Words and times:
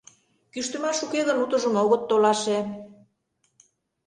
Кӱштымаш 0.53 0.97
уке 1.05 1.21
гын, 1.27 1.37
утыжым 1.43 1.75
огыт 1.83 2.01
толаше. 2.09 2.59